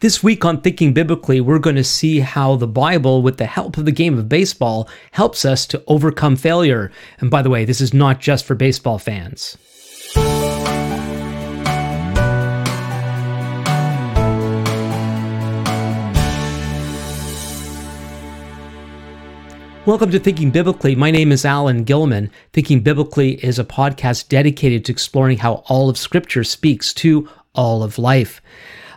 [0.00, 3.76] This week on Thinking Biblically, we're going to see how the Bible, with the help
[3.76, 6.92] of the game of baseball, helps us to overcome failure.
[7.18, 9.58] And by the way, this is not just for baseball fans.
[19.84, 20.94] Welcome to Thinking Biblically.
[20.94, 22.30] My name is Alan Gilman.
[22.52, 27.82] Thinking Biblically is a podcast dedicated to exploring how all of Scripture speaks to all
[27.82, 28.40] of life.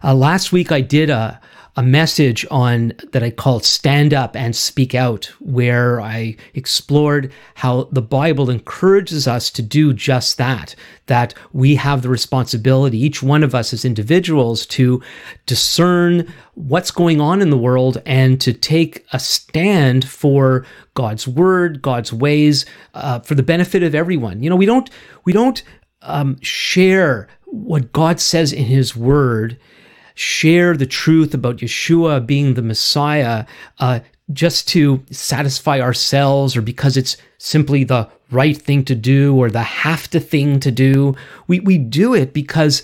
[0.04, 1.39] Uh, last week, I did a,
[1.75, 7.83] a message on that I called Stand Up and Speak Out, where I explored how
[7.91, 13.43] the Bible encourages us to do just that, that we have the responsibility, each one
[13.43, 15.04] of us as individuals, to
[15.46, 20.65] discern what's going on in the world and to take a stand for
[20.96, 22.65] God's word, God's ways,
[22.96, 24.41] uh, for the benefit of everyone.
[24.41, 24.89] You know, we don't,
[25.25, 25.61] we don't
[26.02, 29.60] um, share what God says in His Word
[30.15, 33.45] share the truth about Yeshua being the Messiah
[33.80, 34.00] uh,
[34.33, 39.61] just to satisfy ourselves or because it's simply the right thing to do or the
[39.61, 41.16] have to thing to do.
[41.47, 42.83] We, we do it because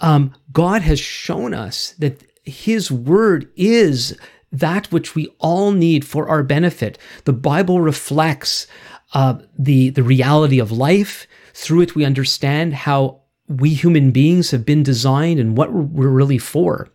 [0.00, 4.18] um, God has shown us that His Word is
[4.50, 6.98] that which we all need for our benefit.
[7.24, 8.66] The Bible reflects
[9.14, 11.26] uh, the, the reality of life.
[11.54, 16.38] Through it, we understand how we human beings have been designed and what we're really
[16.38, 16.88] for.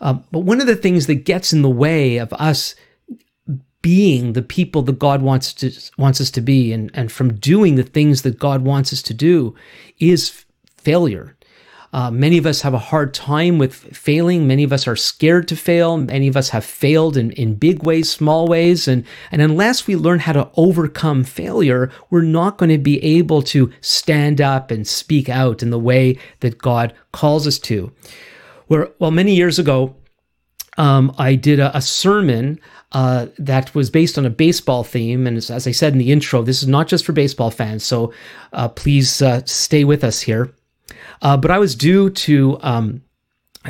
[0.00, 2.74] Uh, but one of the things that gets in the way of us
[3.80, 7.74] being the people that God wants to wants us to be and, and from doing
[7.74, 9.54] the things that God wants us to do
[9.98, 10.44] is
[10.78, 11.36] failure.
[11.94, 14.48] Uh, many of us have a hard time with failing.
[14.48, 15.96] Many of us are scared to fail.
[15.96, 18.88] Many of us have failed in, in big ways, small ways.
[18.88, 23.42] And, and unless we learn how to overcome failure, we're not going to be able
[23.42, 27.92] to stand up and speak out in the way that God calls us to.
[28.66, 29.94] Where, well, many years ago,
[30.76, 32.58] um, I did a, a sermon
[32.90, 35.28] uh, that was based on a baseball theme.
[35.28, 37.84] And as, as, I said in the intro, this is not just for baseball fans.
[37.84, 38.12] So
[38.52, 40.52] uh, please uh, stay with us here.
[41.22, 43.02] Uh, but I was due to um,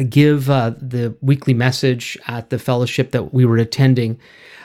[0.08, 4.18] give uh, the weekly message at the fellowship that we were attending.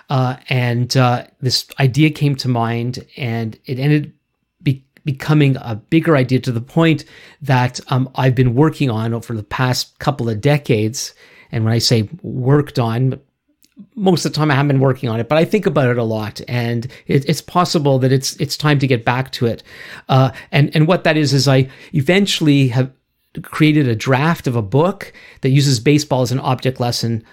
[0.09, 4.11] Uh, and uh, this idea came to mind, and it ended
[4.63, 7.05] be- becoming a bigger idea to the point
[7.41, 11.13] that um, I've been working on over the past couple of decades.
[11.51, 13.19] And when I say worked on,
[13.95, 15.97] most of the time I haven't been working on it, but I think about it
[15.97, 19.63] a lot, and it, it's possible that it's it's time to get back to it.
[20.07, 22.91] Uh, and and what that is is I eventually have
[23.43, 27.23] created a draft of a book that uses baseball as an object lesson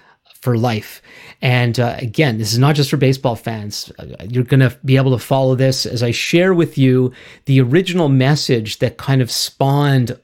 [0.41, 1.01] for life.
[1.41, 3.91] And uh, again, this is not just for baseball fans.
[3.97, 7.11] Uh, you're going to be able to follow this as I share with you
[7.45, 10.17] the original message that kind of spawned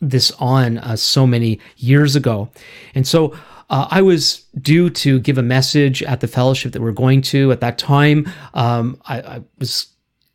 [0.00, 2.48] this on uh, so many years ago.
[2.94, 3.36] And so
[3.72, 7.50] uh, I was due to give a message at the fellowship that we're going to.
[7.50, 9.86] At that time, um, I, I, was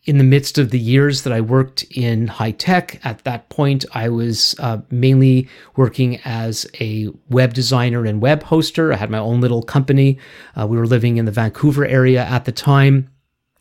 [0.06, 3.00] in the midst of the years that I worked in high tech.
[3.06, 8.92] At that point, I was uh, mainly working as a web designer and web hoster.
[8.92, 10.18] I had my own little company.
[10.60, 13.08] Uh, we were living in the Vancouver area at the time.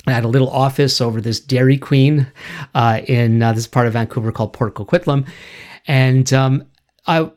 [0.06, 2.28] I had a little office over this Dairy Queen
[2.74, 5.26] uh, in uh, this part of Vancouver called Port Coquitlam.
[5.86, 6.64] And um,
[7.06, 7.30] I,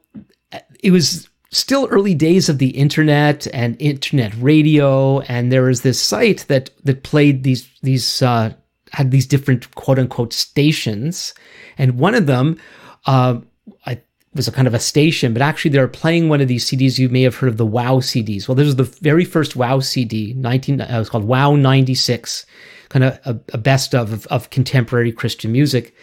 [0.82, 6.02] it was still early days of the internet and internet radio, and there was this
[6.02, 8.54] site that that played these these uh,
[8.92, 11.34] had these different quote unquote stations,
[11.78, 12.60] and one of them,
[13.06, 13.40] uh,
[13.86, 14.02] I
[14.36, 17.00] was a kind of a station, but actually they were playing one of these CDs.
[17.00, 18.48] You may have heard of the Wow CDs.
[18.48, 20.82] Well, this was the very first Wow CD, nineteen.
[20.82, 22.46] Uh, it was called Wow ninety six,
[22.90, 25.96] kind of a, a best of, of, of contemporary Christian music,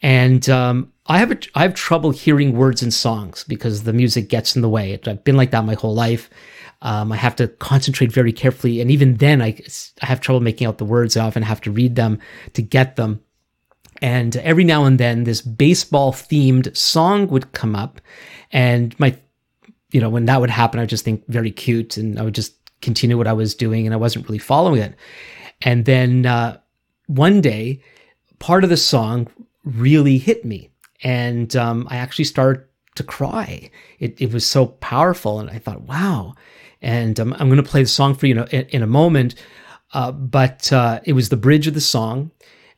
[0.00, 4.28] and um, I have a, I have trouble hearing words in songs because the music
[4.28, 4.98] gets in the way.
[5.06, 6.28] I've been like that my whole life.
[6.82, 9.58] Um, I have to concentrate very carefully, and even then, I
[10.02, 11.16] I have trouble making out the words.
[11.16, 12.20] I often have to read them
[12.52, 13.20] to get them.
[14.00, 18.00] And every now and then, this baseball themed song would come up,
[18.52, 19.16] and my,
[19.90, 22.34] you know, when that would happen, I would just think very cute, and I would
[22.34, 24.94] just continue what I was doing, and I wasn't really following it.
[25.62, 26.58] And then uh,
[27.06, 27.82] one day,
[28.38, 29.26] part of the song
[29.64, 30.70] really hit me
[31.02, 32.64] and um, I actually started
[32.96, 33.70] to cry.
[33.98, 36.34] It, it was so powerful, and I thought, wow.
[36.82, 39.34] And um, I'm going to play the song for you in, in a moment,
[39.94, 42.30] uh, but uh, it was the bridge of the song,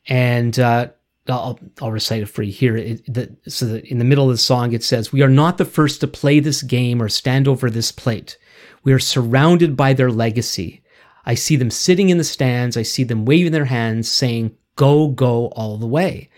[0.07, 0.89] and uh,
[1.27, 2.77] I'll, I'll recite it for you here.
[2.77, 5.57] It, the, so that in the middle of the song, it says, "We are not
[5.57, 8.37] the first to play this game or stand over this plate.
[8.83, 10.81] We are surrounded by their legacy.
[11.25, 12.77] I see them sitting in the stands.
[12.77, 16.29] I see them waving their hands, saying." Go, go all the way.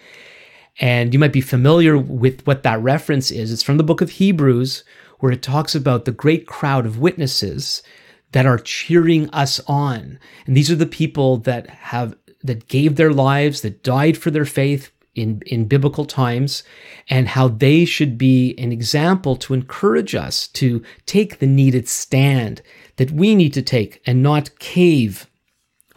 [0.79, 3.51] And you might be familiar with what that reference is.
[3.51, 4.83] It's from the book of Hebrews,
[5.19, 7.83] where it talks about the great crowd of witnesses
[8.31, 10.19] that are cheering us on.
[10.45, 14.45] And these are the people that have that gave their lives, that died for their
[14.45, 16.63] faith in, in biblical times,
[17.09, 22.61] and how they should be an example to encourage us to take the needed stand
[22.97, 25.27] that we need to take and not cave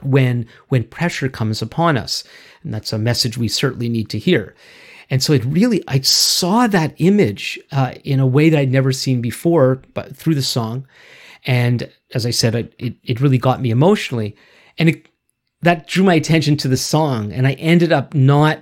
[0.03, 2.25] when when pressure comes upon us.
[2.63, 4.55] And that's a message we certainly need to hear.
[5.09, 8.93] And so it really, I saw that image uh, in a way that I'd never
[8.93, 10.87] seen before, but through the song.
[11.45, 14.35] And as I said, it, it really got me emotionally.
[14.79, 15.09] And it,
[15.63, 17.33] that drew my attention to the song.
[17.33, 18.59] And I ended up not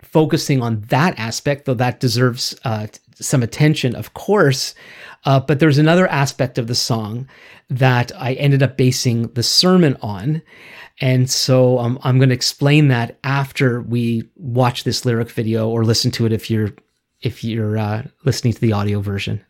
[0.00, 4.74] focusing on that aspect, though that deserves uh, some attention, of course.
[5.24, 7.28] Uh, but there's another aspect of the song
[7.70, 10.42] that I ended up basing the sermon on.
[11.00, 15.84] And so um, I'm going to explain that after we watch this lyric video or
[15.84, 16.70] listen to it if you're
[17.22, 19.42] if you're uh, listening to the audio version.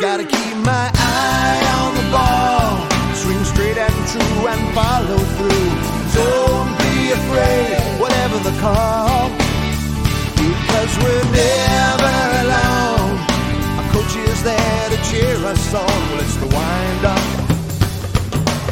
[0.00, 5.70] Gotta keep my eye on the ball, swing straight and true, and follow through.
[6.14, 9.28] Don't be afraid, whatever the call.
[10.70, 12.14] Cause we're never
[12.44, 13.18] alone.
[13.78, 15.82] Our coach is there to cheer us on.
[15.82, 17.26] Well, it's the wind up.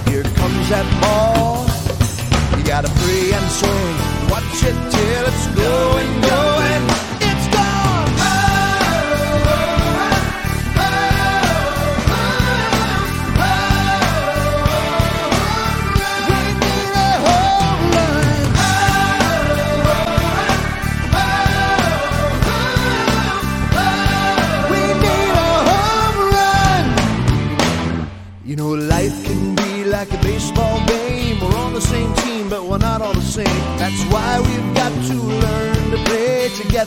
[0.07, 1.67] Here comes that ball.
[2.57, 3.97] You gotta free and swing.
[4.31, 6.76] Watch it till it's going, going.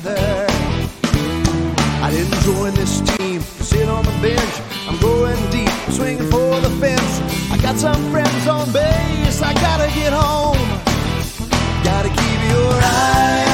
[0.02, 0.48] Together.
[2.02, 4.62] I didn't join this team sit on the bench.
[4.88, 7.52] I'm going deep, swinging for the fence.
[7.52, 9.42] I got some friends on base.
[9.42, 10.58] I gotta get home.
[11.84, 13.49] Gotta keep your eye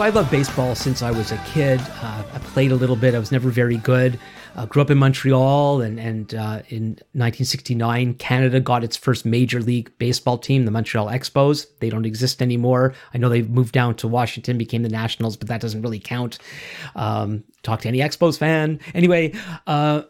[0.00, 1.78] so I love baseball since I was a kid.
[1.78, 3.14] Uh, I played a little bit.
[3.14, 4.18] I was never very good.
[4.56, 9.60] Uh, grew up in Montreal, and and uh, in 1969, Canada got its first major
[9.60, 11.66] league baseball team, the Montreal Expos.
[11.80, 12.94] They don't exist anymore.
[13.12, 16.38] I know they've moved down to Washington, became the Nationals, but that doesn't really count.
[16.94, 18.80] Um, talk to any Expos fan.
[18.94, 19.34] Anyway,
[19.66, 20.04] uh,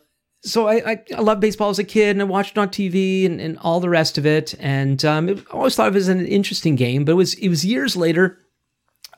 [0.44, 3.26] so I, I, I loved baseball as a kid and I watched it on TV
[3.26, 4.54] and, and all the rest of it.
[4.60, 7.64] And um, I always thought it was an interesting game, but it was it was
[7.64, 8.38] years later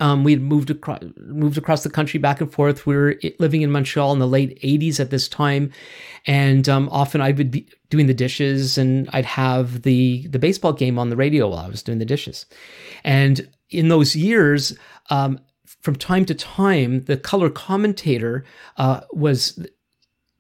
[0.03, 2.87] um, we had moved across, moved across the country back and forth.
[2.87, 5.71] We were living in Montreal in the late 80s at this time.
[6.27, 10.73] And um, often I would be doing the dishes and I'd have the, the baseball
[10.73, 12.47] game on the radio while I was doing the dishes.
[13.05, 14.77] And in those years,
[15.09, 15.39] um,
[15.83, 18.45] from time to time, the color commentator
[18.79, 19.65] uh, was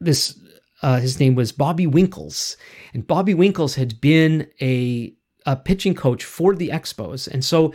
[0.00, 0.40] this,
[0.83, 2.57] uh, his name was Bobby Winkles.
[2.95, 5.14] And Bobby Winkles had been a,
[5.47, 7.28] a pitching coach for the Expos.
[7.28, 7.73] And so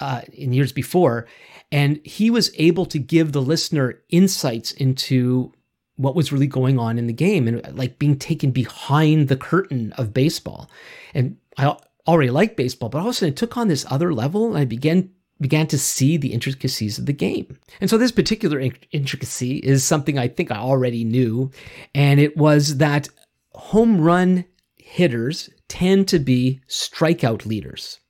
[0.00, 1.26] uh, in years before,
[1.70, 5.52] and he was able to give the listener insights into
[5.96, 9.92] what was really going on in the game and like being taken behind the curtain
[9.98, 10.70] of baseball.
[11.12, 11.76] And I
[12.08, 14.58] already liked baseball, but all of a sudden it took on this other level, and
[14.58, 17.58] I began began to see the intricacies of the game.
[17.80, 18.60] And so this particular
[18.92, 21.50] intricacy is something I think I already knew,
[21.94, 23.08] and it was that
[23.52, 24.44] home run
[24.76, 28.00] hitters tend to be strikeout leaders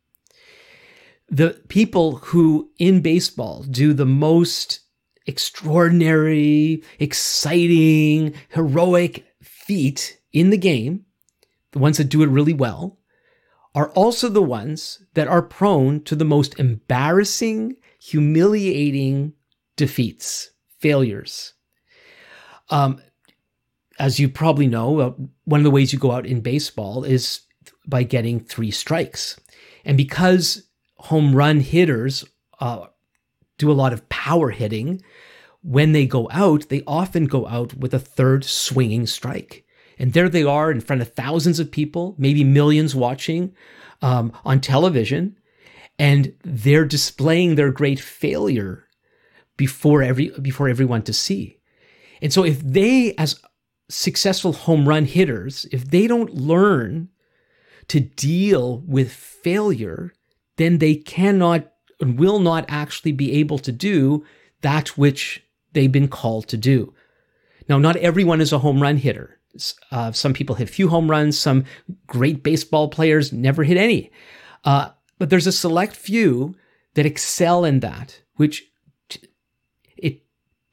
[1.31, 4.81] the people who in baseball do the most
[5.27, 11.05] extraordinary, exciting, heroic feat in the game,
[11.71, 12.99] the ones that do it really well,
[13.75, 19.33] are also the ones that are prone to the most embarrassing, humiliating
[19.77, 21.55] defeats, failures.
[22.71, 23.01] Um,
[24.01, 25.13] as you probably know, uh,
[25.45, 27.43] one of the ways you go out in baseball is
[27.87, 29.39] by getting three strikes.
[29.85, 30.70] And because
[31.01, 32.25] home run hitters
[32.61, 32.87] uh,
[33.59, 35.03] do a lot of power hitting.
[35.63, 39.65] When they go out, they often go out with a third swinging strike.
[39.99, 43.55] And there they are in front of thousands of people, maybe millions watching
[44.01, 45.37] um, on television,
[45.99, 48.87] and they're displaying their great failure
[49.59, 51.59] before every before everyone to see.
[52.23, 53.39] And so if they as
[53.91, 57.11] successful home run hitters, if they don't learn
[57.89, 60.15] to deal with failure,
[60.61, 64.25] then they cannot and will not actually be able to do
[64.63, 66.95] that which they've been called to do.
[67.69, 69.39] Now, not everyone is a home run hitter.
[69.91, 71.39] Uh, some people hit few home runs.
[71.39, 71.65] Some
[72.07, 74.11] great baseball players never hit any.
[74.65, 76.55] Uh, but there's a select few
[76.95, 78.65] that excel in that, which
[79.09, 79.29] t-
[79.97, 80.23] it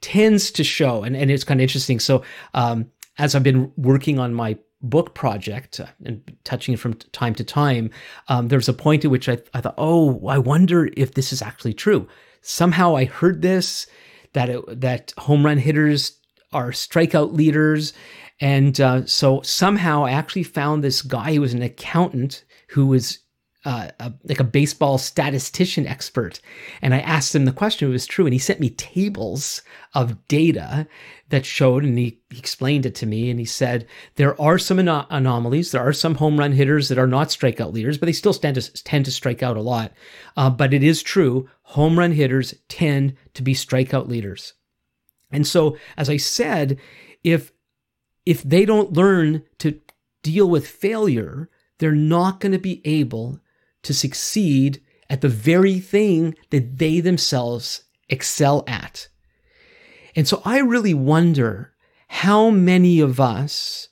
[0.00, 1.02] tends to show.
[1.02, 2.00] And, and it's kind of interesting.
[2.00, 2.22] So,
[2.54, 7.34] um, as I've been working on my book project uh, and touching it from time
[7.34, 7.90] to time,
[8.28, 11.32] um, there was a point at which I, I thought, oh, I wonder if this
[11.32, 12.08] is actually true.
[12.40, 13.86] Somehow I heard this
[14.34, 16.18] that it, that home run hitters
[16.52, 17.92] are strikeout leaders,
[18.40, 23.18] and uh, so somehow I actually found this guy who was an accountant who was
[23.64, 26.40] uh, a, like a baseball statistician expert.
[26.80, 28.24] And I asked him the question it was true.
[28.24, 29.62] And he sent me tables
[29.94, 30.86] of data
[31.30, 33.30] that showed, and he, he explained it to me.
[33.30, 35.72] And he said, there are some anom- anomalies.
[35.72, 38.60] There are some home run hitters that are not strikeout leaders, but they still tend
[38.60, 39.92] to, tend to strike out a lot.
[40.36, 41.48] Uh, but it is true.
[41.62, 44.54] Home run hitters tend to be strikeout leaders.
[45.30, 46.78] And so, as I said,
[47.22, 47.52] if
[48.24, 49.80] if they don't learn to
[50.22, 51.48] deal with failure,
[51.78, 53.40] they're not going to be able
[53.88, 59.08] to succeed at the very thing that they themselves excel at.
[60.14, 61.72] And so I really wonder
[62.08, 63.88] how many of us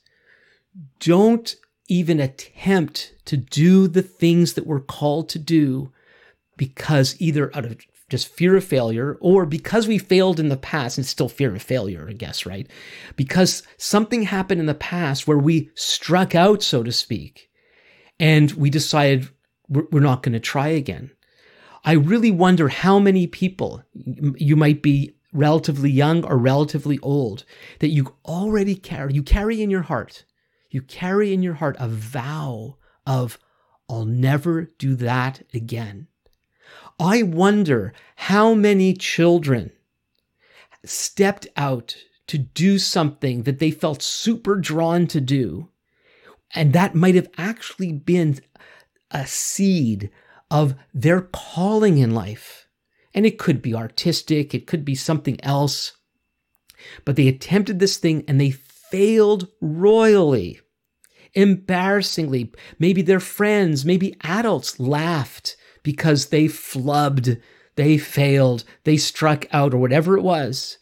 [0.99, 1.55] don't
[1.87, 5.91] even attempt to do the things that we're called to do
[6.57, 7.77] because either out of
[8.07, 11.61] just fear of failure or because we failed in the past and still fear of
[11.63, 12.69] failure, I guess, right?
[13.15, 17.49] Because something happened in the past where we struck out, so to speak,
[18.19, 19.27] and we decided
[19.69, 21.11] we're not going to try again.
[21.83, 27.45] I really wonder how many people, you might be relatively young or relatively old,
[27.79, 30.25] that you already carry, you carry in your heart,
[30.69, 33.37] you carry in your heart a vow of,
[33.89, 36.07] I'll never do that again.
[36.99, 39.71] I wonder how many children
[40.83, 41.95] stepped out
[42.27, 45.69] to do something that they felt super drawn to do.
[46.53, 48.39] And that might have actually been
[49.11, 50.09] a seed
[50.49, 52.67] of their calling in life.
[53.13, 55.93] And it could be artistic, it could be something else.
[57.05, 60.61] But they attempted this thing and they failed royally,
[61.33, 62.53] embarrassingly.
[62.79, 67.41] Maybe their friends, maybe adults laughed because they flubbed
[67.77, 70.79] they failed, they struck out, or whatever it was.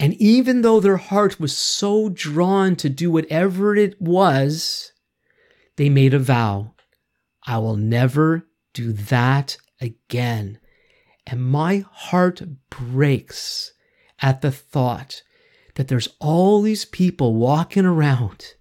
[0.00, 4.92] And even though their heart was so drawn to do whatever it was,
[5.76, 6.73] they made a vow
[7.46, 10.58] I will never do that again.
[11.26, 13.72] And my heart breaks
[14.20, 15.22] at the thought
[15.74, 18.54] that there's all these people walking around,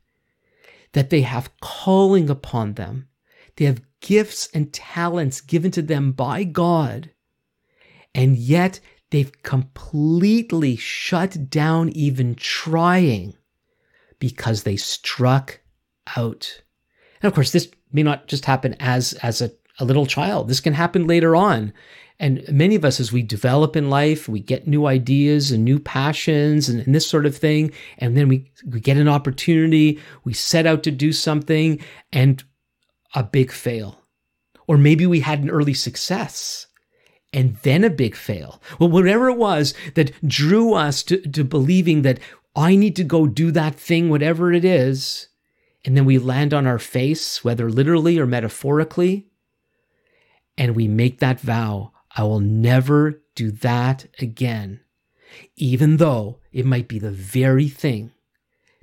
[0.94, 3.08] that they have calling upon them,
[3.56, 7.12] they have gifts and talents given to them by God,
[8.16, 8.80] and yet
[9.12, 13.36] they've completely shut down even trying
[14.20, 15.62] because they struck
[16.18, 16.63] out.
[17.24, 19.50] And of course, this may not just happen as, as a,
[19.80, 20.50] a little child.
[20.50, 21.74] This can happen later on.
[22.20, 25.80] And many of us, as we develop in life, we get new ideas and new
[25.80, 27.72] passions and, and, this sort of thing.
[27.98, 31.80] And then we, we get an opportunity, we set out to do something,
[32.12, 32.44] and
[33.16, 34.00] a big fail.
[34.68, 36.68] Or maybe we had an early success
[37.32, 38.62] and then a big fail.
[38.80, 42.20] Well, whatever it was that drew us to, to believing that
[42.56, 45.30] I need to go do that thing, whatever it is,
[45.86, 49.28] and then we land on our face, whether literally or metaphorically,
[50.58, 54.82] and we make that vow I will never do that again,
[55.56, 58.12] even though it might be the very thing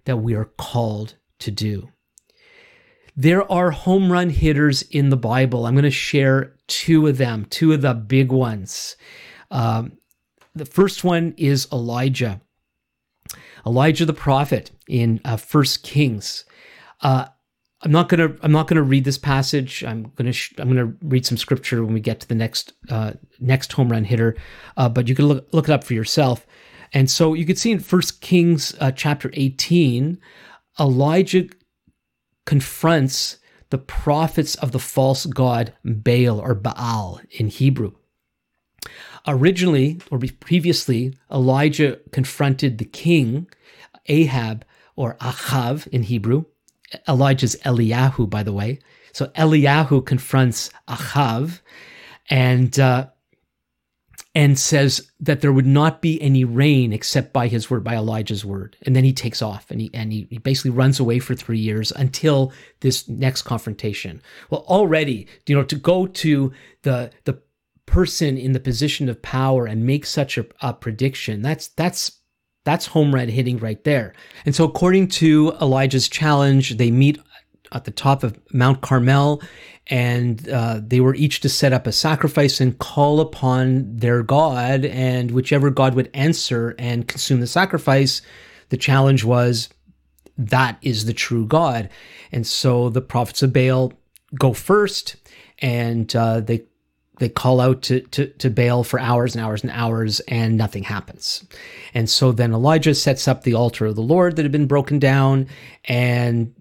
[0.04, 1.90] that we are called to do.
[3.16, 5.66] There are home run hitters in the Bible.
[5.66, 8.96] I'm going to share two of them, two of the big ones.
[9.50, 9.98] Um,
[10.54, 12.40] the first one is Elijah.
[13.66, 16.44] Elijah the prophet in uh, First Kings.
[17.02, 17.26] Uh,
[17.82, 19.82] I'm not gonna I'm not gonna read this passage.
[19.84, 23.12] I'm gonna sh- I'm gonna read some scripture when we get to the next uh,
[23.38, 24.36] next home run hitter,
[24.76, 26.46] uh, but you can look look it up for yourself.
[26.92, 30.18] And so you can see in First Kings uh, chapter 18,
[30.78, 31.48] Elijah
[32.44, 33.38] confronts
[33.70, 37.92] the prophets of the false god Baal or Baal in Hebrew.
[39.26, 43.46] Originally or previously, Elijah confronted the king
[44.06, 44.64] Ahab
[44.96, 46.44] or Achav in Hebrew
[47.08, 48.80] Elijah's Eliyahu, by the way.
[49.12, 51.60] So Eliyahu confronts Achav
[52.28, 53.08] and uh,
[54.34, 58.44] and says that there would not be any rain except by his word, by Elijah's
[58.44, 58.76] word.
[58.82, 61.58] And then he takes off and he and he, he basically runs away for three
[61.58, 64.22] years until this next confrontation.
[64.48, 67.40] Well, already, you know, to go to the the
[67.86, 72.19] person in the position of power and make such a, a prediction, that's that's
[72.64, 74.14] that's home run hitting right there.
[74.44, 77.18] And so, according to Elijah's challenge, they meet
[77.72, 79.42] at the top of Mount Carmel,
[79.86, 84.84] and uh, they were each to set up a sacrifice and call upon their God,
[84.84, 88.22] and whichever God would answer and consume the sacrifice,
[88.68, 89.68] the challenge was
[90.36, 91.90] that is the true God.
[92.32, 93.92] And so the prophets of Baal
[94.38, 95.16] go first,
[95.58, 96.64] and uh, they
[97.20, 100.82] they call out to, to, to Baal for hours and hours and hours, and nothing
[100.82, 101.44] happens.
[101.94, 104.98] And so then Elijah sets up the altar of the Lord that had been broken
[104.98, 105.46] down
[105.84, 106.52] and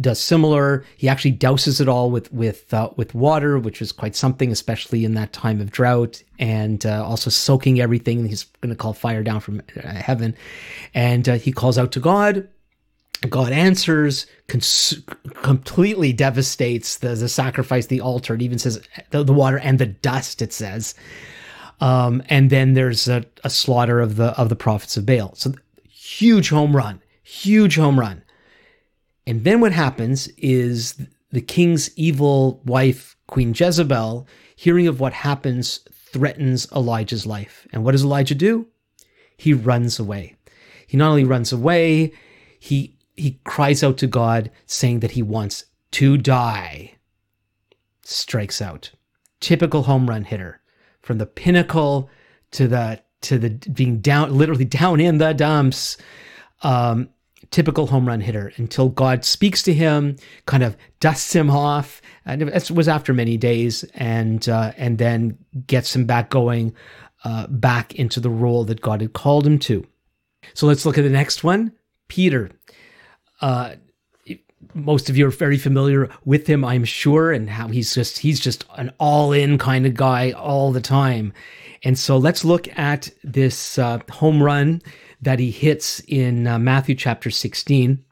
[0.00, 0.84] does similar.
[0.96, 5.04] He actually douses it all with with uh, with water, which is quite something, especially
[5.04, 8.26] in that time of drought, and uh, also soaking everything.
[8.26, 10.34] He's going to call fire down from uh, heaven,
[10.92, 12.48] and uh, he calls out to God.
[13.28, 15.02] God answers, cons-
[15.42, 18.34] completely devastates the, the sacrifice, the altar.
[18.34, 20.94] It even says the, the water and the dust, it says.
[21.80, 25.34] Um, and then there's a, a, slaughter of the of the prophets of Baal.
[25.34, 25.52] So
[25.88, 28.22] huge home run, huge home run.
[29.26, 31.00] And then what happens is
[31.30, 34.26] the king's evil wife, Queen Jezebel,
[34.56, 37.66] hearing of what happens, threatens Elijah's life.
[37.72, 38.66] And what does Elijah do?
[39.36, 40.34] He runs away.
[40.86, 42.12] He not only runs away,
[42.58, 46.94] he he cries out to God saying that he wants to die.
[48.02, 48.90] Strikes out.
[49.40, 50.60] Typical home run hitter.
[51.02, 52.10] From the pinnacle
[52.52, 55.96] to the to the being down literally down in the dumps.
[56.62, 57.08] Um,
[57.50, 62.02] typical home run hitter until God speaks to him, kind of dusts him off.
[62.24, 66.74] And it was after many days, and uh, and then gets him back going,
[67.24, 69.86] uh, back into the role that God had called him to.
[70.54, 71.72] So let's look at the next one,
[72.08, 72.50] Peter.
[73.40, 73.74] Uh,
[74.74, 78.40] most of you are very familiar with him, I'm sure, and how he's just he's
[78.40, 81.32] just an all-in kind of guy all the time.
[81.84, 84.82] And so let's look at this uh, home run
[85.22, 88.04] that he hits in uh, Matthew chapter 16,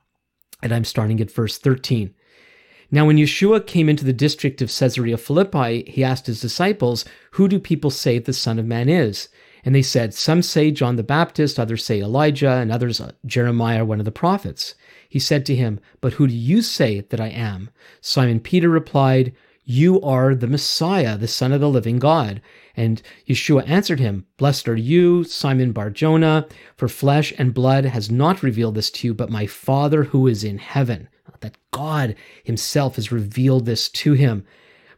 [0.63, 2.15] and I'm starting at verse 13.
[2.91, 7.49] Now, when Yeshua came into the district of Caesarea Philippi, he asked his disciples, Who
[7.49, 9.29] do people say the Son of Man is?
[9.65, 13.85] And they said, Some say John the Baptist, others say Elijah, and others uh, Jeremiah,
[13.85, 14.77] one of the prophets.
[15.09, 17.71] He said to him, But who do you say that I am?
[18.01, 22.41] Simon Peter replied, You are the Messiah, the Son of the living God.
[22.77, 28.43] And Yeshua answered him, Blessed are you, Simon Barjona, for flesh and blood has not
[28.43, 31.09] revealed this to you, but my Father who is in heaven.
[31.41, 34.45] That God himself has revealed this to him.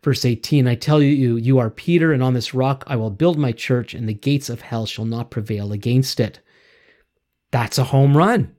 [0.03, 3.39] Verse 18 I tell you, you are Peter, and on this rock I will build
[3.39, 6.41] my church, and the gates of hell shall not prevail against it.
[7.51, 8.55] That's a home run.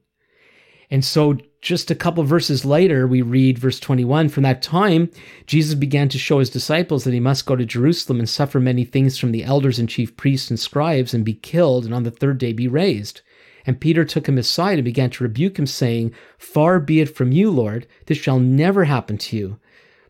[0.92, 5.12] And so, just a couple verses later, we read verse 21 From that time,
[5.46, 8.86] Jesus began to show his disciples that he must go to Jerusalem and suffer many
[8.86, 12.12] things from the elders and chief priests and scribes and be killed, and on the
[12.12, 13.22] third day be raised.
[13.66, 17.32] And Peter took him aside and began to rebuke him, saying, Far be it from
[17.32, 19.60] you, Lord, this shall never happen to you.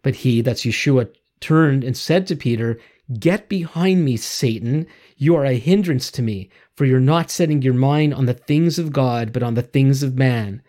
[0.02, 1.10] But he, that's Yeshua,
[1.42, 2.80] turned and said to Peter,
[3.20, 4.86] Get behind me, Satan.
[5.18, 8.78] You are a hindrance to me, for you're not setting your mind on the things
[8.78, 10.62] of God, but on the things of man.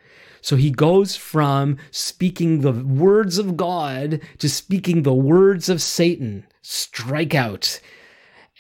[0.43, 6.47] So he goes from speaking the words of God to speaking the words of Satan.
[6.63, 7.81] Strike out.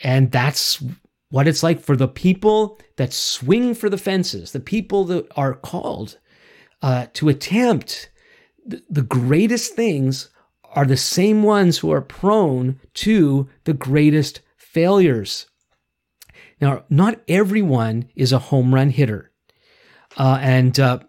[0.02, 0.82] And that's
[1.30, 5.54] what it's like for the people that swing for the fences, the people that are
[5.54, 6.18] called
[6.82, 8.10] uh, to attempt
[8.66, 10.30] the, greatest things
[10.74, 15.46] are the same ones who are prone to the greatest failures.
[16.60, 19.30] Now, not everyone is a home run hitter.
[20.16, 21.00] Uh, and uh,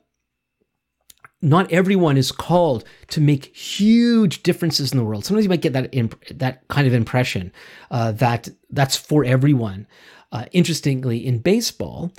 [1.41, 5.25] not everyone is called to make huge differences in the world.
[5.25, 7.51] Sometimes you might get that imp- that kind of impression
[7.89, 9.87] uh, that that's for everyone.
[10.31, 12.11] Uh, interestingly, in baseball,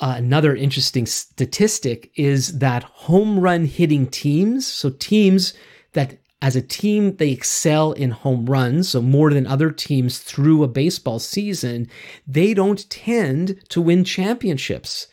[0.00, 5.54] uh, another interesting statistic is that home run hitting teams, so teams
[5.94, 10.62] that as a team they excel in home runs, so more than other teams through
[10.62, 11.88] a baseball season,
[12.26, 15.08] they don't tend to win championships.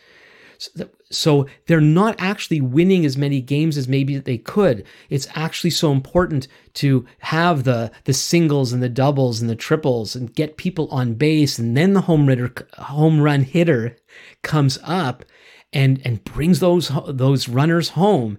[0.57, 4.85] So, so they're not actually winning as many games as maybe they could.
[5.09, 10.15] It's actually so important to have the the singles and the doubles and the triples
[10.15, 13.95] and get people on base, and then the home home run hitter
[14.41, 15.25] comes up
[15.71, 18.37] and and brings those those runners home.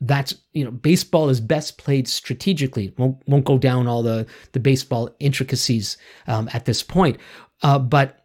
[0.00, 2.94] That's you know baseball is best played strategically.
[2.98, 5.96] Won't won't go down all the the baseball intricacies
[6.26, 7.18] um, at this point,
[7.62, 8.24] uh, but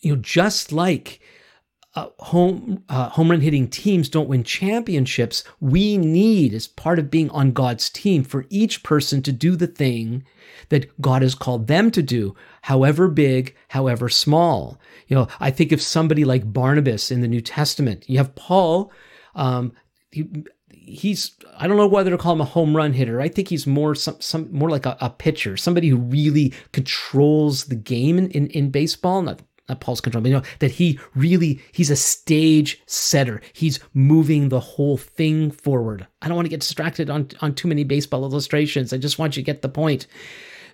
[0.00, 1.19] you know just like
[1.94, 5.42] uh, home uh, home run hitting teams don't win championships.
[5.60, 9.66] We need, as part of being on God's team, for each person to do the
[9.66, 10.24] thing
[10.68, 14.78] that God has called them to do, however big, however small.
[15.08, 18.08] You know, I think of somebody like Barnabas in the New Testament.
[18.08, 18.92] You have Paul.
[19.34, 19.72] Um,
[20.12, 20.28] he,
[20.68, 23.20] he's I don't know whether to call him a home run hitter.
[23.20, 27.66] I think he's more some, some more like a, a pitcher, somebody who really controls
[27.66, 29.22] the game in, in, in baseball.
[29.22, 29.42] Not
[29.76, 33.40] Paul's control, but you know, that he really, he's a stage setter.
[33.52, 36.06] He's moving the whole thing forward.
[36.22, 38.92] I don't want to get distracted on, on too many baseball illustrations.
[38.92, 40.06] I just want you to get the point.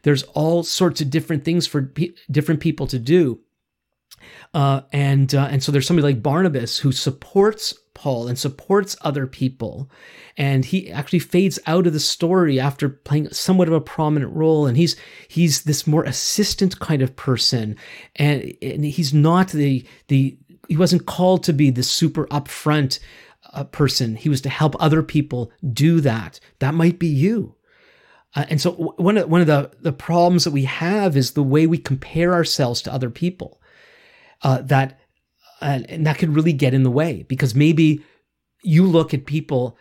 [0.02, 1.92] There's all sorts of different things for
[2.30, 3.40] different people to do.
[4.54, 9.26] Uh, and uh, and so there's somebody like Barnabas who supports Paul and supports other
[9.26, 9.90] people,
[10.36, 14.66] and he actually fades out of the story after playing somewhat of a prominent role.
[14.66, 14.96] And he's
[15.28, 17.76] he's this more assistant kind of person,
[18.16, 20.38] and, and he's not the the
[20.68, 22.98] he wasn't called to be the super upfront
[23.52, 24.16] uh, person.
[24.16, 26.40] He was to help other people do that.
[26.58, 27.54] That might be you.
[28.34, 31.42] Uh, and so one of one of the the problems that we have is the
[31.42, 33.60] way we compare ourselves to other people
[34.42, 35.00] uh, that
[35.60, 38.04] and, and that could really get in the way because maybe
[38.62, 39.76] you look at people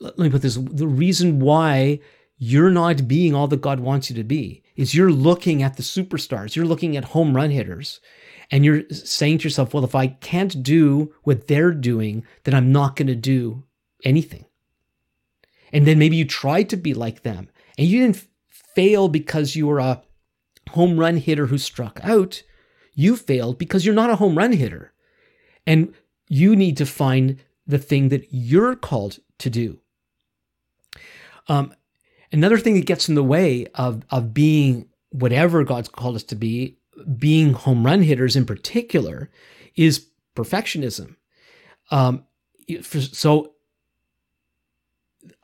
[0.00, 2.00] let me put this the reason why
[2.36, 5.82] you're not being all that God wants you to be is you're looking at the
[5.82, 6.54] superstars.
[6.54, 8.00] You're looking at home run hitters
[8.52, 12.72] and you're saying to yourself well if I can't do what they're doing then I'm
[12.72, 13.64] not going to do
[14.04, 14.44] anything.
[15.72, 19.66] And then maybe you tried to be like them and you didn't fail because you
[19.66, 20.02] were a
[20.70, 22.42] home run hitter who struck out
[22.98, 24.92] you failed because you're not a home run hitter.
[25.64, 25.94] And
[26.28, 29.78] you need to find the thing that you're called to do.
[31.46, 31.72] Um,
[32.32, 36.34] another thing that gets in the way of, of being whatever God's called us to
[36.34, 36.76] be,
[37.16, 39.30] being home run hitters in particular,
[39.76, 41.14] is perfectionism.
[41.92, 42.24] Um,
[42.82, 43.52] so,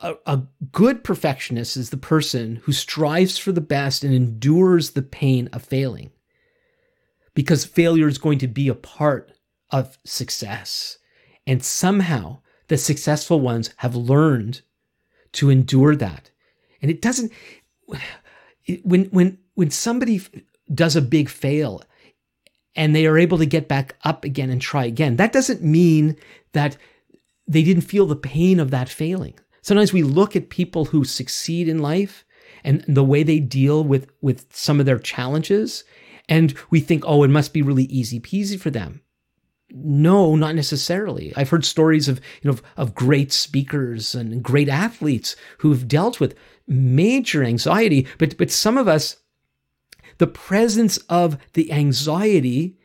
[0.01, 0.41] a, a,
[0.71, 5.63] good perfectionist is the person who strives for the best and endures the pain of
[5.63, 6.11] failing
[7.35, 9.31] because failure is going to be a part
[9.69, 10.97] of success.
[11.45, 14.61] And somehow the successful ones have learned
[15.33, 16.31] to endure that.
[16.81, 17.31] And it doesn't,
[18.83, 20.21] when, when, when somebody
[20.73, 21.83] does a big fail
[22.75, 26.15] and they are able to get back up again and try again, that doesn't mean
[26.53, 26.77] that
[27.47, 29.35] they didn't feel the pain of that failing.
[29.61, 32.25] Sometimes we look at people who succeed in life
[32.63, 35.83] and the way they deal with with some of their challenges
[36.27, 39.01] and we think oh it must be really easy peasy for them.
[39.71, 41.33] No not necessarily.
[41.35, 46.19] I've heard stories of you know of, of great speakers and great athletes who've dealt
[46.19, 46.35] with
[46.67, 48.07] major anxiety.
[48.17, 49.17] But but some of us
[50.17, 52.77] the presence of the anxiety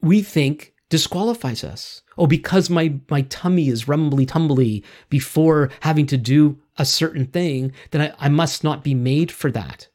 [0.00, 2.02] we think disqualifies us.
[2.18, 7.72] Oh because my my tummy is rumbly tumbly before having to do a certain thing
[7.90, 9.88] then I, I must not be made for that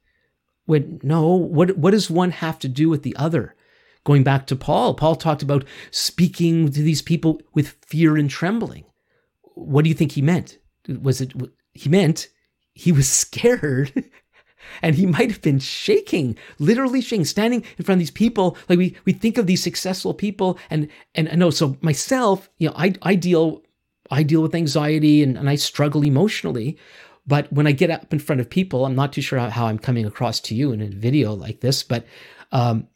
[0.67, 3.55] when no what what does one have to do with the other
[4.03, 8.85] going back to paul paul talked about speaking to these people with fear and trembling
[9.55, 10.59] what do you think he meant
[11.01, 11.33] was it
[11.73, 12.27] he meant
[12.73, 14.05] he was scared
[14.81, 18.57] and he might have been shaking, literally shaking, standing in front of these people.
[18.67, 21.49] Like we we think of these successful people, and and I know.
[21.49, 23.63] So myself, you know, I I deal
[24.11, 26.77] I deal with anxiety and, and I struggle emotionally.
[27.27, 29.77] But when I get up in front of people, I'm not too sure how, I'm
[29.77, 31.83] coming across to you in a video like this.
[31.83, 32.05] But
[32.51, 32.87] um,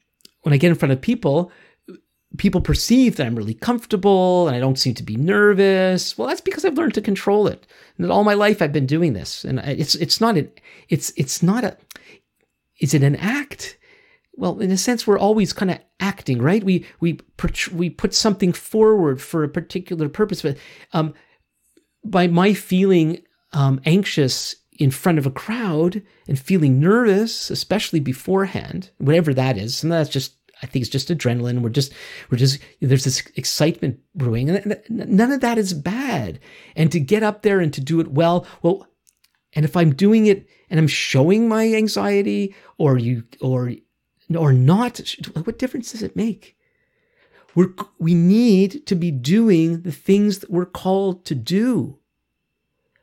[0.41, 1.51] when I get in front of people,
[2.37, 6.17] people perceive that I'm really comfortable and I don't seem to be nervous.
[6.17, 7.67] Well, that's because I've learned to control it.
[7.97, 9.43] And all my life I've been doing this.
[9.43, 10.49] And it's it's not an
[10.87, 11.77] it's it's not a
[12.79, 13.77] is it an act?
[14.33, 16.63] Well, in a sense, we're always kind of acting, right?
[16.63, 17.19] We we
[17.73, 20.57] we put something forward for a particular purpose, but
[20.93, 21.13] um,
[22.03, 23.21] by my feeling
[23.53, 29.83] um, anxious in front of a crowd and feeling nervous, especially beforehand, whatever that is,
[29.83, 31.61] and that's just I think it's just adrenaline.
[31.61, 31.91] We're just,
[32.29, 36.39] we're just, there's this excitement brewing, and none of that is bad.
[36.75, 38.87] And to get up there and to do it well, well,
[39.53, 43.73] and if I'm doing it and I'm showing my anxiety, or you, or,
[44.37, 45.01] or not,
[45.43, 46.55] what difference does it make?
[47.55, 51.97] We're, we need to be doing the things that we're called to do,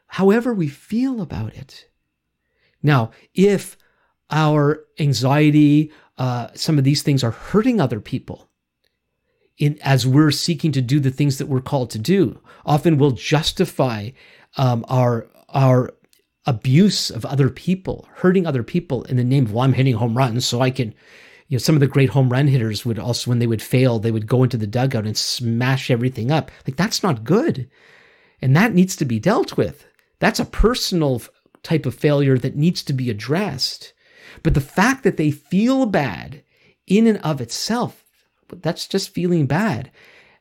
[0.08, 1.88] however we feel about it.
[2.82, 3.76] Now, if
[4.30, 8.48] our anxiety, uh, some of these things are hurting other people
[9.58, 12.40] in as we're seeking to do the things that we're called to do.
[12.64, 14.10] Often we'll justify
[14.56, 15.94] um, our our
[16.46, 20.16] abuse of other people, hurting other people in the name of well, I'm hitting home
[20.16, 20.94] runs, so I can.
[21.50, 23.98] You know, some of the great home run hitters would also, when they would fail,
[23.98, 26.50] they would go into the dugout and smash everything up.
[26.66, 27.70] Like that's not good,
[28.42, 29.86] and that needs to be dealt with.
[30.20, 31.22] That's a personal
[31.62, 33.92] type of failure that needs to be addressed.
[34.42, 36.42] But the fact that they feel bad
[36.86, 38.04] in and of itself,
[38.48, 39.90] that's just feeling bad.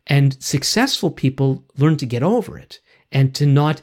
[0.06, 2.80] And successful people learn to get over it
[3.12, 3.82] and to not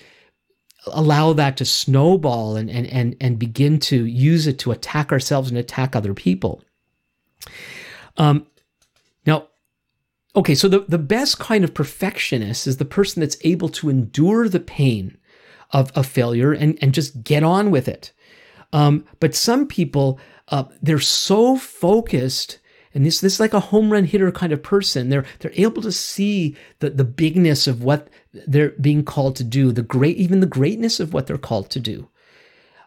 [0.87, 5.51] allow that to snowball and, and, and, and begin to use it to attack ourselves
[5.51, 6.63] and attack other people.
[8.17, 8.47] Um,
[9.27, 9.49] now,
[10.37, 14.49] okay, so the, the best kind of perfectionist is the person that's able to endure
[14.49, 15.17] the pain
[15.73, 18.13] of, of failure and, and just get on with it.
[18.73, 22.59] Um, but some people, uh, they're so focused,
[22.93, 25.09] and this this is like a home run hitter kind of person.
[25.09, 29.73] They're they're able to see the the bigness of what they're being called to do,
[29.73, 32.09] the great even the greatness of what they're called to do.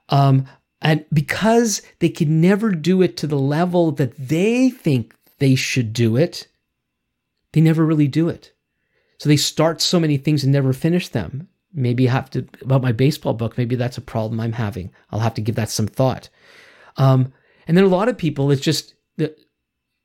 [0.10, 0.46] Um,
[0.82, 5.94] and because they can never do it to the level that they think they should
[5.94, 6.48] do it,
[7.54, 8.54] they never really do it.
[9.18, 11.48] So they start so many things and never finish them.
[11.74, 14.92] Maybe have to, about my baseball book, maybe that's a problem I'm having.
[15.12, 16.30] I'll have to give that some thought.
[16.96, 17.34] Um,
[17.68, 19.36] and then a lot of people, it's just the,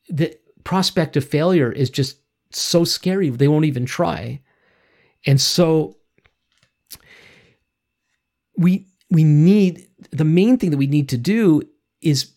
[0.08, 2.18] the prospect of failure is just
[2.50, 4.40] so scary, they won't even try.
[5.26, 5.96] And so
[8.56, 11.62] we, we need, the main thing that we need to do
[12.00, 12.32] is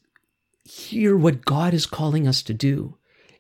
[0.64, 2.98] hear what God is calling us to do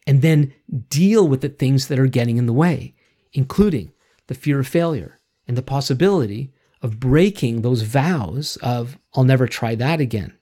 [0.08, 0.54] and then
[0.90, 2.96] deal with the things that are getting in the way,
[3.34, 3.92] including
[4.28, 5.15] the fear of failure,
[5.48, 10.38] and the possibility of breaking those vows of, I'll never try that again.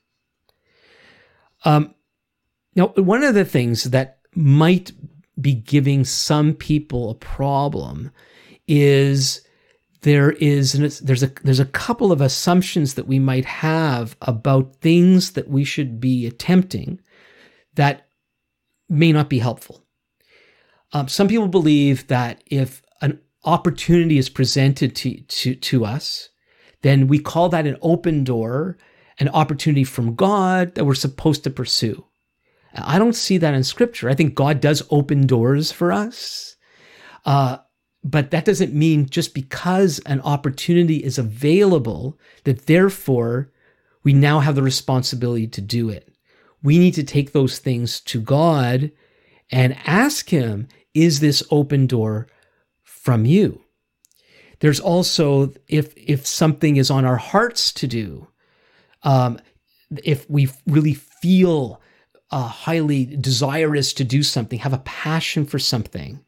[1.65, 1.95] Um,
[2.75, 4.91] now, one of the things that might
[5.39, 8.11] be giving some people a problem
[8.67, 9.41] is
[10.01, 15.31] there is there's a there's a couple of assumptions that we might have about things
[15.31, 16.99] that we should be attempting
[17.75, 18.07] that
[18.89, 19.83] may not be helpful.
[20.91, 22.82] Um, some people believe that if
[23.45, 26.29] opportunity is presented to, to, to us,
[26.81, 28.77] then we call that an open door,
[29.19, 32.05] an opportunity from God that we're supposed to pursue.
[32.75, 34.09] I don't see that in scripture.
[34.09, 36.55] I think God does open doors for us.
[37.25, 37.57] Uh,
[38.03, 43.51] but that doesn't mean just because an opportunity is available that therefore
[44.03, 46.09] we now have the responsibility to do it.
[46.61, 48.91] We need to take those things to God
[49.51, 52.27] and ask Him, is this open door
[53.03, 53.61] from you.
[54.59, 58.27] There's also if if something is on our hearts to do,
[59.03, 59.39] um,
[60.03, 61.81] if we really feel
[62.31, 66.23] uh, highly desirous to do something, have a passion for something,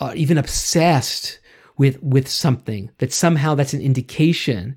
[0.00, 1.40] uh, even obsessed
[1.78, 4.76] with with something, that somehow that's an indication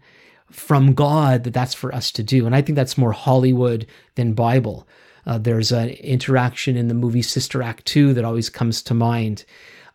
[0.50, 2.46] from God that that's for us to do.
[2.46, 4.88] And I think that's more Hollywood than Bible.
[5.26, 9.44] Uh, there's an interaction in the movie Sister Act 2 that always comes to mind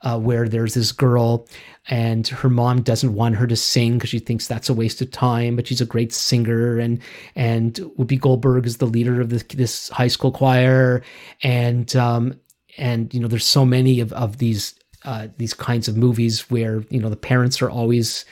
[0.02, 1.46] uh, where there's this girl
[1.88, 5.10] and her mom doesn't want her to sing because she thinks that's a waste of
[5.10, 6.78] time, but she's a great singer.
[6.78, 7.00] And
[7.34, 11.02] and Whoopi Goldberg is the leader of this, this high school choir.
[11.42, 12.38] And um,
[12.78, 16.84] and you know, there's so many of, of these uh, these kinds of movies where
[16.90, 18.24] you know the parents are always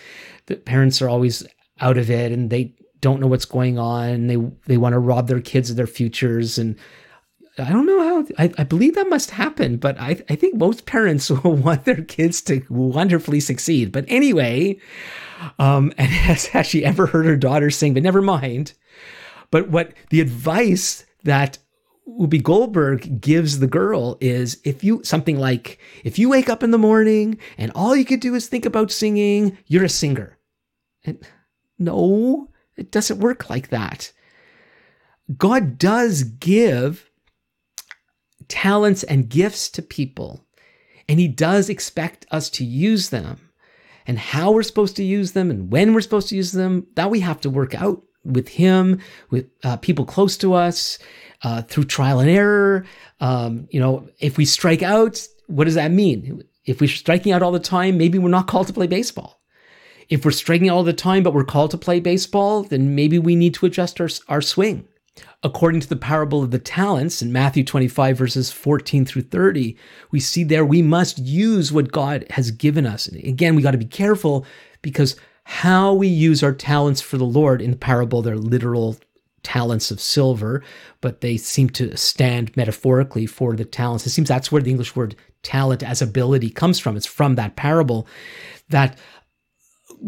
[0.47, 1.47] the parents are always
[1.81, 4.27] out of it and they don't know what's going on.
[4.27, 6.77] They they want to rob their kids of their futures, and
[7.59, 8.27] I don't know how.
[8.39, 12.03] I, I believe that must happen, but I I think most parents will want their
[12.03, 13.93] kids to wonderfully succeed.
[13.93, 14.79] But anyway,
[15.59, 17.95] um, and has actually ever heard her daughter sing?
[17.95, 18.73] But never mind.
[19.51, 21.59] But what the advice that
[22.09, 26.71] Whoopi Goldberg gives the girl is if you something like if you wake up in
[26.71, 30.39] the morning and all you could do is think about singing, you're a singer.
[31.05, 31.19] And
[31.79, 34.13] no, it doesn't work like that.
[35.37, 37.08] God does give
[38.49, 40.45] talents and gifts to people,
[41.09, 43.51] and He does expect us to use them.
[44.07, 47.11] And how we're supposed to use them and when we're supposed to use them, that
[47.11, 50.99] we have to work out with Him, with uh, people close to us,
[51.43, 52.87] uh, through trial and error.
[53.21, 56.43] Um, you know, if we strike out, what does that mean?
[56.65, 59.41] If we're striking out all the time, maybe we're not called to play baseball.
[60.09, 63.19] If we're striking out all the time, but we're called to play baseball, then maybe
[63.19, 64.87] we need to adjust our, our swing.
[65.43, 69.77] According to the parable of the talents in Matthew 25, verses 14 through 30,
[70.11, 73.07] we see there we must use what God has given us.
[73.07, 74.45] And again, we got to be careful
[74.83, 78.97] because how we use our talents for the Lord in the parable, they're literal
[79.43, 80.63] talents of silver,
[81.01, 84.07] but they seem to stand metaphorically for the talents.
[84.07, 86.97] It seems that's where the English word talent as ability comes from.
[86.97, 88.07] It's from that parable
[88.69, 88.99] that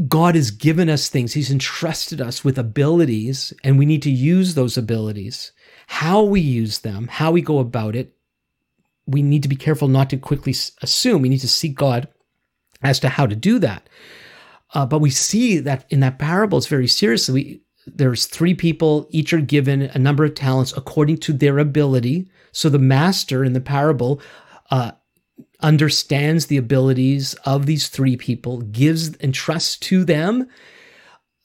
[0.09, 1.33] God has given us things.
[1.33, 5.53] He's entrusted us with abilities, and we need to use those abilities.
[5.87, 8.15] How we use them, how we go about it,
[9.07, 11.23] we need to be careful not to quickly assume.
[11.23, 12.09] We need to seek God
[12.83, 13.89] as to how to do that.
[14.75, 17.35] Uh, but we see that in that parable, it's very seriously.
[17.35, 22.31] We, there's three people, each are given a number of talents according to their ability.
[22.53, 24.21] So the master in the parable
[24.71, 24.93] uh,
[25.63, 30.49] understands the abilities of these three people, gives and trusts to them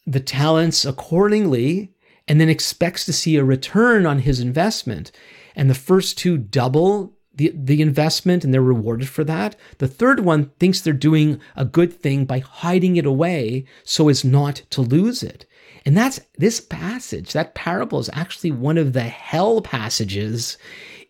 [0.05, 1.93] the talents accordingly,
[2.27, 5.11] and then expects to see a return on his investment.
[5.55, 9.55] And the first two double the, the investment and they're rewarded for that.
[9.79, 14.23] The third one thinks they're doing a good thing by hiding it away so as
[14.23, 15.45] not to lose it.
[15.85, 20.57] And that's this passage, that parable is actually one of the hell passages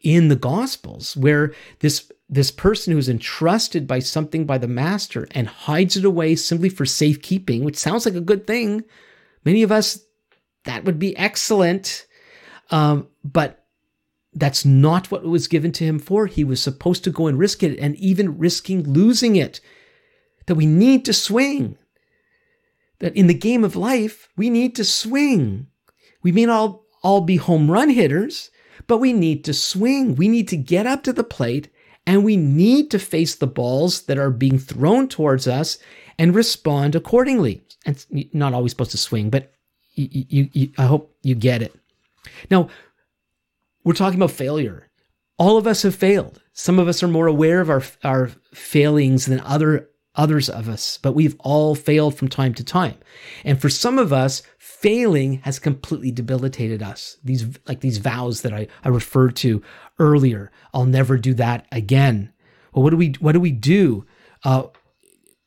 [0.02, 5.47] in the Gospels where this this person who's entrusted by something by the master and
[5.47, 8.83] hides it away simply for safekeeping, which sounds like a good thing.
[9.43, 9.99] Many of us,
[10.63, 12.07] that would be excellent.
[12.71, 13.65] Um, but
[14.33, 16.25] that's not what it was given to him for.
[16.25, 19.61] He was supposed to go and risk it and even risking losing it.
[20.47, 21.77] That we need to swing.
[22.99, 25.67] That in the game of life, we need to swing.
[26.23, 28.49] We may not all, all be home run hitters,
[28.88, 30.15] but we need to swing.
[30.15, 31.69] We need to get up to the plate
[32.08, 35.78] and we need to face the balls that are being thrown towards us
[36.18, 37.63] and respond accordingly.
[37.86, 39.54] And not always supposed to swing, but
[39.94, 41.76] you, you, you, I hope you get it.
[42.50, 42.70] Now,
[43.84, 44.89] we're talking about failure.
[45.38, 46.41] All of us have failed.
[46.54, 50.98] Some of us are more aware of our, our failings than other others of us,
[51.02, 52.96] but we've all failed from time to time.
[53.44, 57.18] And for some of us, failing has completely debilitated us.
[57.24, 59.62] These like these vows that I, I referred to
[59.99, 60.51] earlier.
[60.73, 62.34] I'll never do that again.
[62.73, 64.05] Well, what do we what do we do
[64.43, 64.63] uh,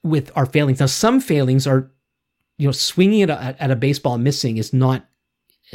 [0.03, 0.81] with our failings?
[0.81, 1.91] Now, some failings are,
[2.57, 5.07] you know, swinging at a, at a baseball missing is not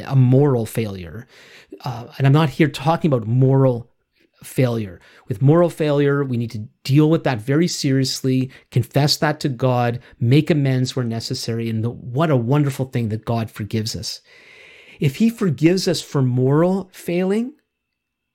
[0.04, 1.28] a moral failure,
[1.84, 3.90] uh, and I'm not here talking about moral
[4.42, 5.00] failure.
[5.28, 10.00] With moral failure, we need to deal with that very seriously, confess that to God,
[10.20, 14.20] make amends where necessary, and the, what a wonderful thing that God forgives us.
[15.00, 17.54] If He forgives us for moral failing,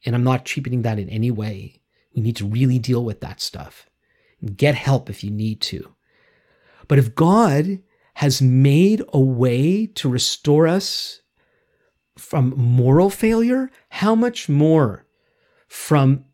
[0.06, 1.82] and I'm not cheapening that in any way,
[2.16, 3.90] we need to really deal with that stuff.
[4.56, 5.94] Get help if you need to.
[6.88, 7.80] But if God
[8.16, 11.22] has made a way to restore us
[12.18, 15.06] from moral failure, how much more
[15.68, 16.26] from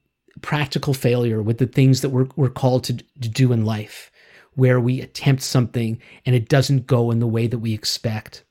[0.41, 4.11] practical failure with the things that we're, we're called to, to do in life,
[4.53, 8.43] where we attempt something and it doesn't go in the way that we expect.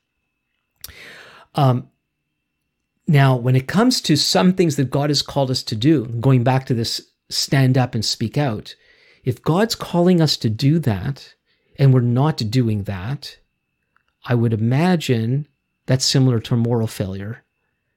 [1.55, 1.89] Um,
[3.07, 6.43] Now, when it comes to some things that God has called us to do, going
[6.43, 8.75] back to this stand up and speak out,
[9.23, 11.33] if God's calling us to do that
[11.77, 13.37] and we're not doing that,
[14.23, 15.47] I would imagine
[15.85, 17.43] that's similar to a moral failure.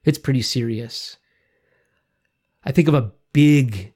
[0.05, 1.17] It's pretty serious.
[2.65, 3.95] I think of a big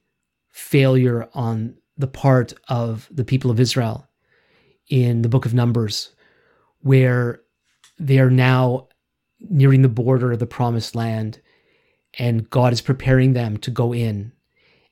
[0.50, 4.08] failure on the part of the people of Israel
[4.88, 6.10] in the book of Numbers,
[6.80, 7.42] where
[7.98, 8.88] they are now
[9.48, 11.40] nearing the border of the promised land,
[12.18, 14.32] and God is preparing them to go in.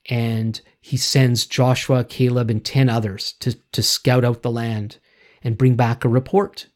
[0.09, 4.97] And he sends Joshua, Caleb, and 10 others to, to scout out the land
[5.43, 6.67] and bring back a report.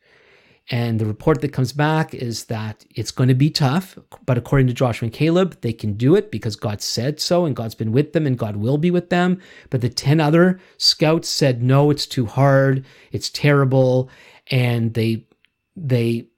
[0.72, 4.66] And the report that comes back is that it's going to be tough, but according
[4.68, 7.92] to Joshua and Caleb, they can do it because God said so and God's been
[7.92, 9.40] with them and God will be with them.
[9.70, 12.84] But the 10 other scouts said, no, it's too hard.
[13.12, 14.10] It's terrible.
[14.50, 15.28] And they,
[15.76, 16.30] they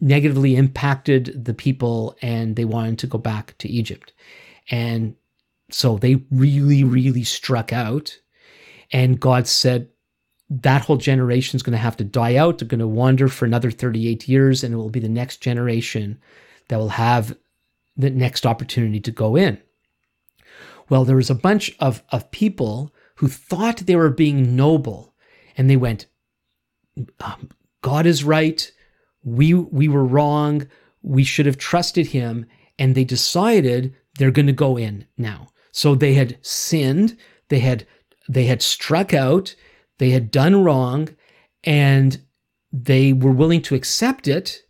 [0.00, 4.12] negatively impacted the people and they wanted to go back to Egypt.
[4.70, 5.14] And
[5.70, 8.18] so they really, really struck out.
[8.92, 9.88] And God said,
[10.50, 12.58] that whole generation is going to have to die out.
[12.58, 16.20] They're going to wander for another 38 years, and it will be the next generation
[16.68, 17.36] that will have
[17.96, 19.60] the next opportunity to go in.
[20.88, 25.14] Well, there was a bunch of, of people who thought they were being noble,
[25.56, 26.06] and they went,
[27.20, 28.72] um, God is right.
[29.22, 30.68] We, we were wrong.
[31.02, 32.46] We should have trusted him.
[32.78, 35.48] And they decided they're going to go in now.
[35.72, 37.16] So they had sinned.
[37.48, 37.86] They had,
[38.28, 39.54] they had struck out
[40.00, 41.10] they had done wrong
[41.62, 42.22] and
[42.72, 44.62] they were willing to accept it.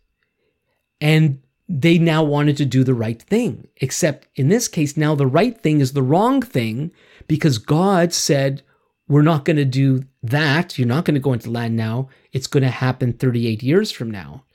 [0.99, 3.69] And they now wanted to do the right thing.
[3.77, 6.91] Except in this case, now the right thing is the wrong thing
[7.29, 8.61] because God said,
[9.07, 10.77] We're not going to do that.
[10.77, 12.09] You're not going to go into land now.
[12.31, 14.45] It's going to happen 38 years from now.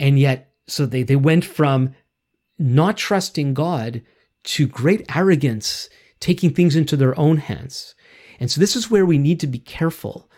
[0.00, 1.94] And yet, so they, they went from
[2.58, 4.02] not trusting God
[4.44, 5.88] to great arrogance,
[6.20, 7.94] taking things into their own hands.
[8.40, 10.30] And so this is where we need to be careful.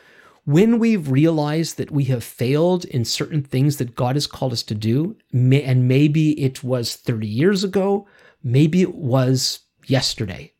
[0.44, 4.62] When we've realized that we have failed in certain things that God has called us
[4.64, 8.08] to do, and maybe it was 30 years ago,
[8.42, 10.54] maybe it was yesterday.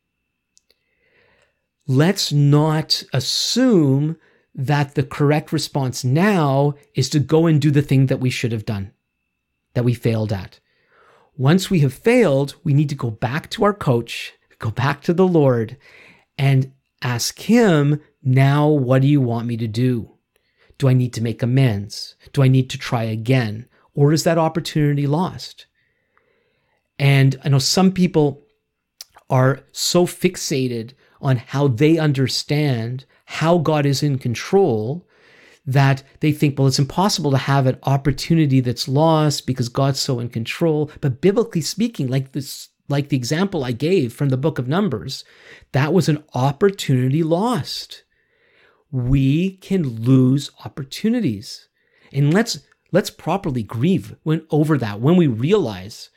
[1.87, 4.17] Let's not assume
[4.53, 8.51] that the correct response now is to go and do the thing that we should
[8.51, 8.91] have done,
[9.73, 10.59] that we failed at.
[11.37, 15.13] Once we have failed, we need to go back to our coach, go back to
[15.13, 15.77] the Lord,
[16.37, 16.71] and
[17.01, 20.11] Ask him, now what do you want me to do?
[20.77, 22.15] Do I need to make amends?
[22.31, 23.67] Do I need to try again?
[23.93, 25.65] Or is that opportunity lost?
[26.99, 28.43] And I know some people
[29.29, 35.07] are so fixated on how they understand how God is in control
[35.65, 40.19] that they think, well, it's impossible to have an opportunity that's lost because God's so
[40.19, 40.89] in control.
[41.01, 45.23] But biblically speaking, like this like the example I gave from the book of Numbers,
[45.71, 48.03] that was an opportunity lost.
[48.91, 51.69] We can lose opportunities.
[52.11, 52.59] And let's
[52.91, 56.09] let's properly grieve when over that when we realize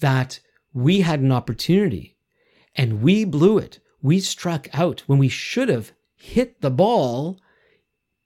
[0.00, 0.40] that
[0.72, 2.16] we had an opportunity
[2.74, 3.78] and we blew it.
[4.04, 7.40] We struck out when we should have hit the ball.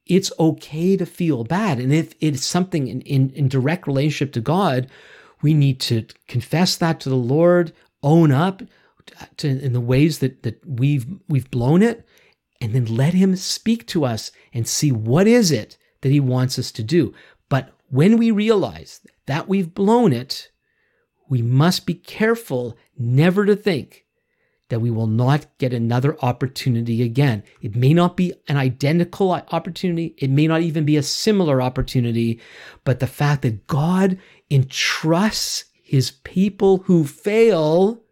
[0.07, 1.79] It's okay to feel bad.
[1.79, 4.91] And if it's something in, in, in direct relationship to God,
[5.41, 7.73] we need to confess that to the Lord,
[8.03, 8.61] own up
[9.37, 12.05] to, in the ways that, that we've, we've blown it,
[12.61, 16.59] and then let him speak to us and see what is it that he wants
[16.59, 17.15] us to do.
[17.49, 20.51] But when we realize that we've blown it,
[21.29, 24.07] we must be careful never to think
[24.69, 27.43] that we will not get another opportunity again.
[27.63, 32.41] It may not be an identical opportunity, it may not even be a similar opportunity,
[32.85, 34.19] but the fact that God
[34.51, 38.03] entrusts his people who fail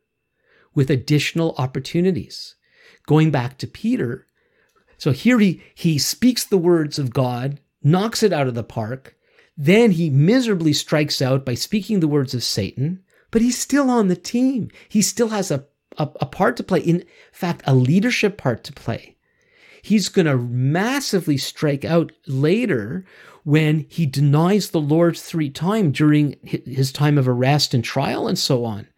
[0.75, 2.55] with additional opportunities.
[3.07, 4.27] Going back to Peter,
[4.99, 9.17] so here he, he speaks the words of God, knocks it out of the park,
[9.57, 14.09] then he miserably strikes out by speaking the words of Satan, but he's still on
[14.09, 14.71] the team.
[14.89, 15.67] He still has a,
[15.99, 16.81] a, a part to play.
[16.81, 19.17] In fact, a leadership part to play.
[19.83, 23.05] He's going to massively strike out later
[23.45, 28.37] when he denies the Lord three times during his time of arrest and trial and
[28.37, 28.89] so on.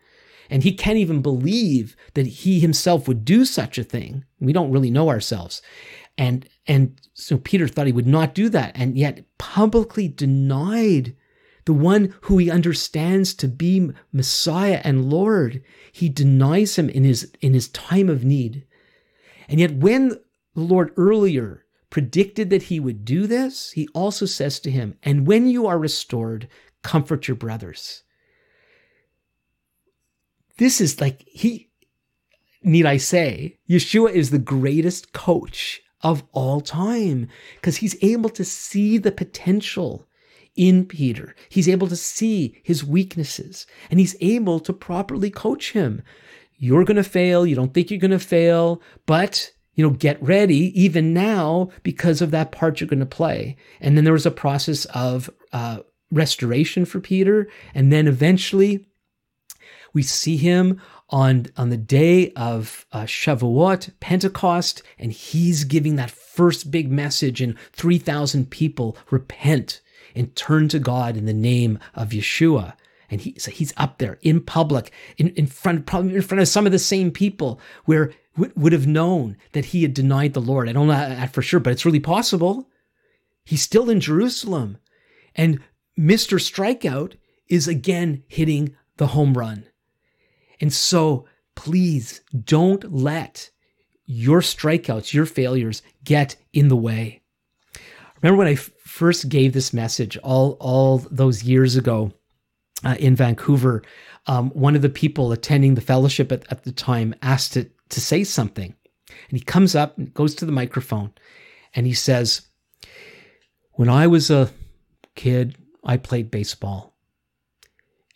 [0.49, 4.25] And he can't even believe that he himself would do such a thing.
[4.41, 5.61] We don't really know ourselves.
[6.17, 11.15] And, and so Peter thought he would not do that, and yet publicly denied
[11.69, 15.63] the one who he understands to be Messiah and Lord.
[15.93, 18.65] He denies him in his, in his time of need.
[19.51, 24.59] And yet, when the Lord earlier predicted that he would do this, he also says
[24.61, 26.49] to him, And when you are restored,
[26.83, 28.03] comfort your brothers.
[30.57, 31.69] this is like he
[32.63, 38.45] need I say, Yeshua is the greatest coach of all time because he's able to
[38.45, 40.08] see the potential
[40.59, 41.35] in Peter.
[41.49, 46.03] He's able to see his weaknesses and he's able to properly coach him.
[46.57, 47.47] You're going to fail.
[47.47, 52.21] You don't think you're going to fail, but you know, get ready even now because
[52.21, 53.57] of that part you're going to play.
[53.81, 55.79] And then there was a process of uh,
[56.11, 57.49] restoration for Peter.
[57.75, 58.87] And then eventually
[59.93, 60.81] we see him
[61.11, 67.41] on, on the day of uh, Shavuot, Pentecost, and he's giving that first big message,
[67.41, 69.81] and 3,000 people repent
[70.19, 72.75] and turn to God in the name of Yeshua.
[73.11, 76.49] And he, so he's up there in public, in, in front, probably in front of
[76.49, 80.41] some of the same people where w- would have known that he had denied the
[80.41, 80.69] Lord.
[80.69, 82.69] I don't know that for sure, but it's really possible.
[83.45, 84.77] He's still in Jerusalem.
[85.35, 85.61] And
[85.99, 86.39] Mr.
[86.39, 87.15] Strikeout
[87.49, 89.65] is again hitting the home run.
[90.61, 93.51] And so please don't let
[94.05, 97.23] your strikeouts, your failures get in the way.
[98.23, 102.13] Remember when I f- first gave this message all, all those years ago
[102.85, 103.83] uh, in Vancouver,
[104.27, 108.01] um, one of the people attending the fellowship at, at the time asked to, to
[108.01, 108.75] say something.
[109.29, 111.13] And he comes up and goes to the microphone
[111.75, 112.43] and he says,
[113.73, 114.51] When I was a
[115.15, 116.97] kid, I played baseball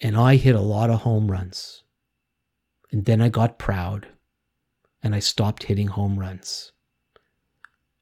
[0.01, 1.85] and I hit a lot of home runs.
[2.91, 4.09] And then I got proud
[5.03, 6.73] and I stopped hitting home runs.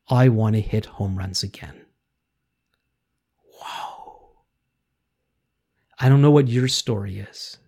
[0.09, 1.87] I want to hit home runs again.
[3.61, 4.31] Wow.
[6.03, 7.59] I don't know what your story is,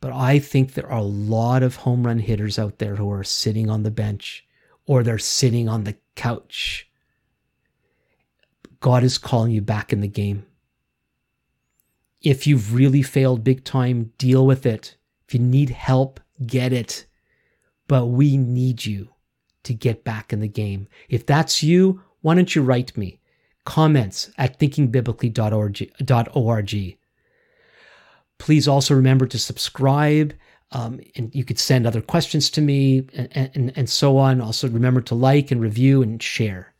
[0.00, 3.22] but I think there are a lot of home run hitters out there who are
[3.22, 4.46] sitting on the bench
[4.86, 6.88] or they're sitting on the couch.
[8.80, 10.46] God is calling you back in the game.
[12.22, 14.96] If you've really failed big time, deal with it.
[15.28, 17.04] If you need help, get it.
[17.88, 19.10] But we need you
[19.64, 20.88] to get back in the game.
[21.10, 23.20] If that's you, why don't you write me?
[23.64, 26.96] Comments at thinkingbiblically.org.
[28.42, 30.34] Please also remember to subscribe.
[30.72, 34.40] Um, and you could send other questions to me and, and, and so on.
[34.40, 36.74] Also, remember to like and review and share.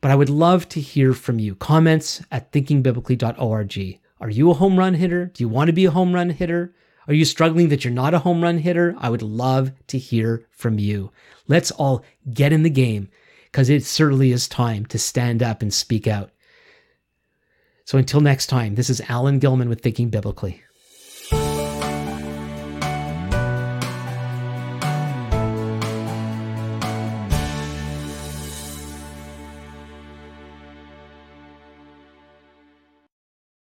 [0.00, 1.56] But I would love to hear from you.
[1.56, 4.00] Comments at thinkingbiblically.org.
[4.20, 5.26] Are you a home run hitter?
[5.26, 6.72] Do you want to be a home run hitter?
[7.08, 8.94] Are you struggling that you're not a home run hitter?
[8.98, 11.10] I would love to hear from you.
[11.48, 13.08] Let's all get in the game
[13.46, 16.30] because it certainly is time to stand up and speak out.
[17.86, 20.62] So until next time, this is Alan Gilman with Thinking Biblically.